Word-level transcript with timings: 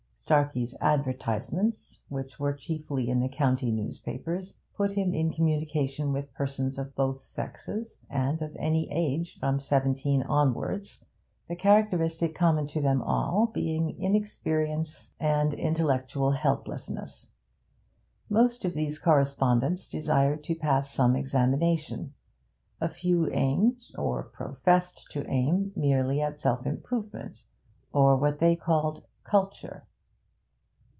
Starkey's 0.23 0.73
advertisements, 0.79 2.01
which 2.07 2.39
were 2.39 2.53
chiefly 2.53 3.09
in 3.09 3.19
the 3.19 3.27
country 3.27 3.69
newspapers, 3.69 4.55
put 4.77 4.93
him 4.93 5.13
in 5.13 5.33
communication 5.33 6.13
with 6.13 6.33
persons 6.33 6.77
of 6.77 6.95
both 6.95 7.21
sexes, 7.21 7.97
and 8.09 8.41
of 8.41 8.55
any 8.57 8.89
age 8.91 9.37
from 9.37 9.59
seventeen 9.59 10.23
onwards, 10.23 11.03
the 11.49 11.55
characteristic 11.55 12.33
common 12.33 12.65
to 12.65 12.79
them 12.79 13.01
all 13.01 13.47
being 13.47 13.99
inexperience 14.01 15.11
and 15.19 15.53
intellectual 15.53 16.31
helplessness. 16.31 17.27
Most 18.29 18.63
of 18.63 18.73
these 18.73 18.99
correspondents 18.99 19.85
desired 19.85 20.45
to 20.45 20.55
pass 20.55 20.91
some 20.91 21.13
examination; 21.17 22.13
a 22.79 22.87
few 22.87 23.29
aimed 23.31 23.83
or 23.97 24.23
professed 24.23 25.07
to 25.11 25.27
aim 25.29 25.73
merely 25.75 26.21
at 26.21 26.39
self 26.39 26.65
improvement, 26.65 27.43
or 27.91 28.15
what 28.15 28.39
they 28.39 28.55
called 28.55 29.03
'culture.' 29.25 29.85